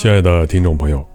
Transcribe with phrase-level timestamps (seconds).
[0.00, 1.06] 亲爱的听众朋友，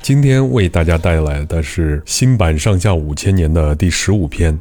[0.00, 4.52] 今天为大家带来的是新版《上下五千年》的第十五篇《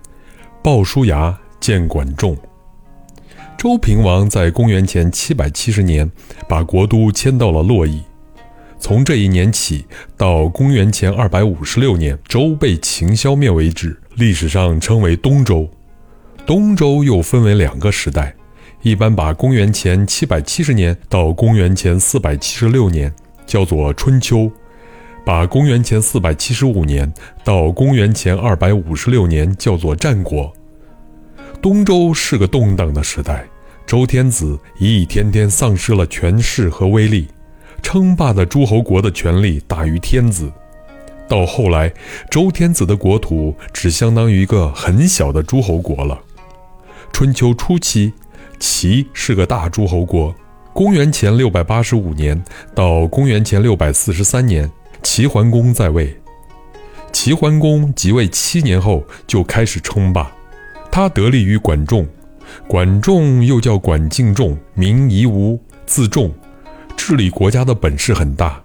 [0.61, 2.35] 鲍叔牙见管仲》。
[3.57, 6.07] 周平王在公元前七百七十年
[6.47, 8.03] 把国都迁到了洛邑，
[8.77, 9.83] 从这一年起
[10.15, 15.67] 到公元前二百五十六年周被秦消灭为止，历史上称为东周。
[16.45, 18.35] 东周又分为两个时代，
[18.83, 23.11] 一般把公元前七百七十年到公元前四百七十六年。
[23.51, 24.49] 叫做春秋，
[25.25, 30.53] 把公元前四百七十五年到公元前二百五十六年叫做战国。
[31.61, 33.45] 东周是个动荡的时代，
[33.85, 37.27] 周天子一天天丧失了权势和威力，
[37.83, 40.49] 称霸的诸侯国的权力大于天子。
[41.27, 41.91] 到后来，
[42.29, 46.17] 周天子的国土只相当于一个很小的诸侯国了。
[47.11, 48.13] 春秋初期，
[48.61, 50.33] 齐是个大诸侯国。
[50.73, 52.41] 公元前六百八十五年
[52.73, 54.69] 到公元前六百四十三年，
[55.03, 56.17] 齐桓公在位。
[57.11, 60.31] 齐桓公即位七年后就开始称霸，
[60.89, 62.07] 他得力于管仲。
[62.67, 66.33] 管仲又叫管敬仲，名夷吾，字仲，
[66.95, 68.61] 治理国家的本事很大。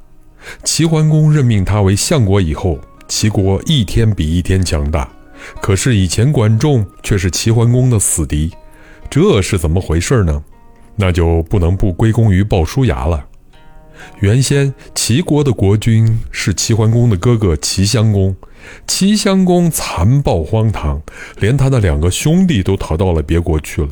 [0.62, 5.08] 齐桓公任命他为相国以后，齐国一天比一天强大。
[5.60, 8.52] 可是以前管仲却是齐桓公的死敌，
[9.10, 10.42] 这是怎么回事呢？
[10.96, 13.24] 那就不能不归功于鲍叔牙了。
[14.20, 18.34] 原先齐国的国君是齐桓公的哥哥齐襄公，
[18.86, 21.00] 齐襄公残暴荒唐，
[21.38, 23.88] 连他的两个兄弟都逃到了别国去了。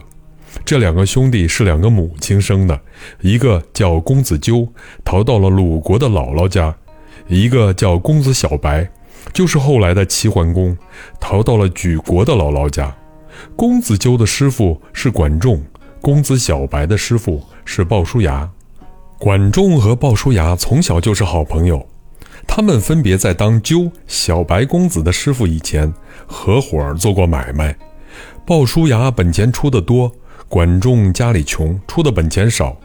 [0.64, 2.78] 这两个兄弟是两个母亲生的，
[3.22, 4.68] 一个叫公子纠，
[5.04, 6.72] 逃到了鲁国的姥姥家；
[7.26, 8.88] 一个叫公子小白，
[9.32, 10.76] 就是后来的齐桓公，
[11.18, 12.94] 逃到了莒国的姥姥家。
[13.56, 15.60] 公子纠的师傅是管仲。
[16.04, 18.46] 公子小白的师傅是鲍叔牙，
[19.18, 21.82] 管仲和鲍叔牙从小就是好朋友。
[22.46, 25.90] 他们分别在当鸠、小白公子的师傅以前，
[26.26, 27.74] 合伙做过买卖。
[28.44, 30.12] 鲍叔牙本钱出的多，
[30.46, 32.76] 管仲家里穷，出的本钱少。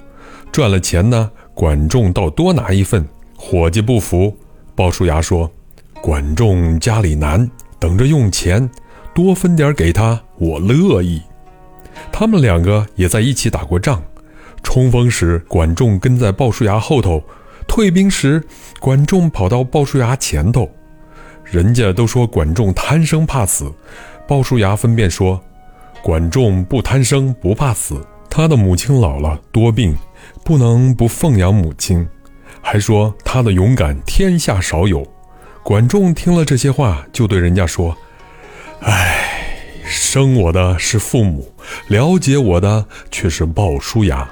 [0.49, 3.05] 赚了钱呢，管仲倒多拿一份。
[3.35, 4.33] 伙计不服，
[4.75, 5.51] 鲍叔牙说
[6.01, 8.69] ：“管仲家里难，等着用钱，
[9.13, 11.21] 多分点给他，我乐意。”
[12.19, 14.03] 他们两个也在一起打过仗，
[14.61, 17.23] 冲锋时管仲跟在鲍叔牙后头，
[17.65, 18.43] 退兵时
[18.81, 20.69] 管仲跑到鲍叔牙前头。
[21.45, 23.71] 人家都说管仲贪生怕死，
[24.27, 25.41] 鲍叔牙分辨说，
[26.03, 29.97] 管仲不贪生不怕死，他的母亲老了多病，
[30.43, 32.05] 不能不奉养母亲，
[32.61, 35.07] 还说他的勇敢天下少有。
[35.63, 37.95] 管仲听了这些话，就对人家说
[38.83, 39.15] ：“哎。”
[39.89, 41.51] 生我的是父母，
[41.87, 44.29] 了解我的却是鲍叔牙。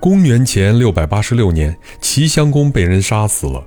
[0.00, 3.62] 公元前六百八十六年，齐襄公被人杀死了。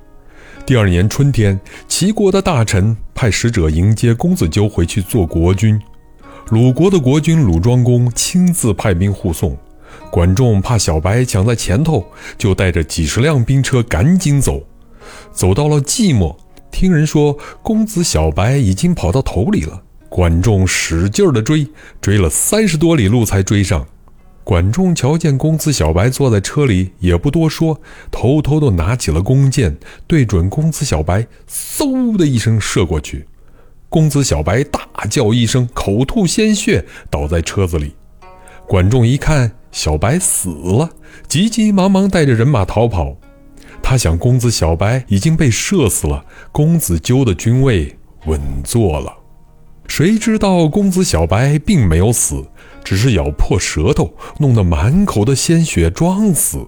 [0.66, 5.82] 第二年春天，齐国的大臣派使者迎接公子纠回去做国君。
[6.50, 9.58] 鲁国的国君鲁庄公亲自派兵护送。
[10.12, 12.06] 管仲怕小白抢在前头，
[12.38, 14.62] 就带着几十辆兵车赶紧走。
[15.32, 16.36] 走到了寂寞，
[16.72, 19.82] 听人说公子小白已经跑到头里了。
[20.16, 21.68] 管仲使劲儿的追，
[22.00, 23.86] 追了三十多里路才追上。
[24.46, 29.76] 管仲瞧见公子小白坐在车里，也不多说，偷偷的拿起了弓箭，
[30.08, 33.26] 对准公子小白，嗖的一声射过去。
[33.90, 37.94] 公子小白大叫一声，口吐鲜血，倒在车子里。
[38.66, 40.90] 管仲一看小白死了，
[41.28, 43.18] 急急忙忙带着人马逃跑。
[43.84, 46.24] 他想，公子小白已经被射死了，
[46.54, 47.94] 公子纠的军位
[48.28, 49.14] 稳坐了。
[49.88, 52.46] 谁知道公子小白并没有死，
[52.84, 56.68] 只是咬破舌头，弄得满口的鲜血，装死。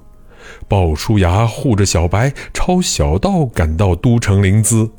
[0.67, 4.89] 鲍叔牙护着小白，抄小道赶到都城临淄。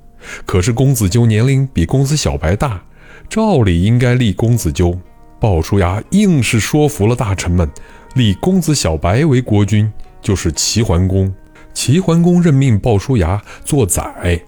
[0.44, 2.82] 可是公子纠年龄比公子小白大，
[3.30, 4.98] 照理应该立公子纠。
[5.40, 7.70] 鲍叔牙硬是说服了大臣们，
[8.14, 9.90] 立公子小白为国君，
[10.20, 11.32] 就是齐桓公。
[11.72, 14.38] 齐桓公任命鲍叔牙做宰，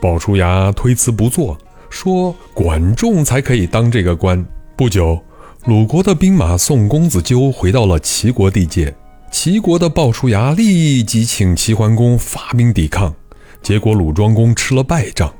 [0.00, 1.56] 鲍叔牙推辞不做。
[1.90, 4.44] 说管仲才可以当这个官。
[4.76, 5.20] 不久，
[5.64, 8.94] 鲁国的兵马送公子纠回到了齐国地界。
[9.30, 13.14] 齐国的鲍叔牙立即请齐桓公发兵抵抗，
[13.62, 15.32] 结果鲁庄公吃了败仗，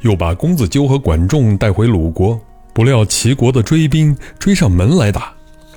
[0.00, 2.40] 又把公子纠和管仲带回鲁国。
[2.72, 5.32] 不料齐国的追兵追上门来打，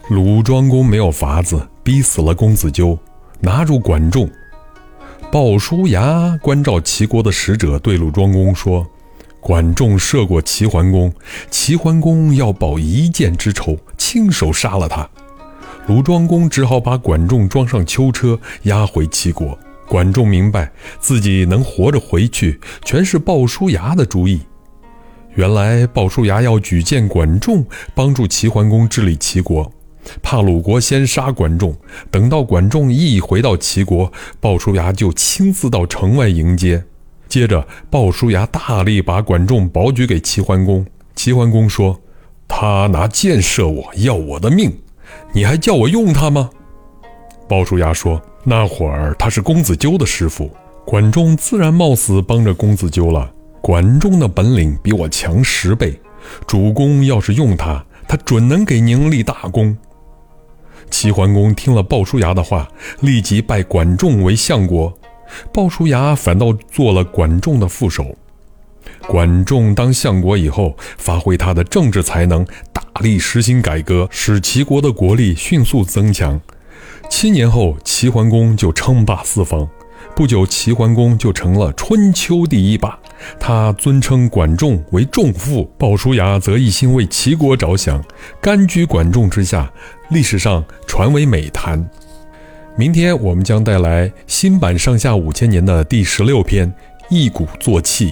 [0.10, 2.98] 鲁庄公没有法子，逼死了公子纠，
[3.42, 4.30] 拿住管仲。
[5.30, 8.86] 鲍叔牙关照齐国的使者对鲁庄公说。
[9.48, 11.10] 管仲射过齐桓公，
[11.50, 15.10] 齐桓公要报一箭之仇，亲手杀了他。
[15.88, 19.58] 鲁庄公只好把管仲装上囚车，押回齐国。
[19.88, 24.42] 管仲明白自己能活着回去，全是鲍叔牙的主意。
[25.36, 27.66] 原来鲍叔牙要举荐管仲，
[27.96, 29.72] 帮助齐桓公治理齐国，
[30.22, 31.74] 怕鲁国先杀管仲，
[32.12, 34.12] 等到管仲一回到齐国，
[34.42, 36.84] 鲍叔牙就亲自到城外迎接。
[37.28, 40.86] 接着，鲍叔牙大力把管仲保举给齐桓公。
[41.16, 42.00] 齐桓公说
[42.48, 44.72] ：“他拿箭射我，要我的命，
[45.34, 46.50] 你还叫我用他吗？”
[47.48, 48.22] 鲍叔牙说。
[48.50, 50.50] 那会儿他是公子纠的师傅，
[50.86, 53.30] 管仲自然冒死帮着公子纠了。
[53.60, 56.00] 管仲的本领比我强十倍，
[56.46, 59.78] 主公要是用他，他准能给您立大功。
[60.90, 62.66] 齐桓公听了鲍叔牙的话，
[63.02, 64.94] 立即拜管仲为相国，
[65.54, 68.16] 鲍叔牙反倒做了管仲的副手。
[69.02, 76.40] 管仲当相国以后，发挥他的政治才能，大力实行改革，使齐国的国力迅速增强。
[77.10, 79.68] 七年后，齐桓公就称霸四方。
[80.16, 82.98] 不久，齐桓公就成了春秋第一霸。
[83.40, 88.04] 他尊称管仲为仲父，鲍叔牙则一心为齐国着想，
[88.42, 89.72] 甘居管仲之下，
[90.10, 91.90] 历史上传为美谈。
[92.78, 96.72] 明天我们将带来新版上下五千年的第十六篇
[97.10, 98.12] 《一鼓作气》。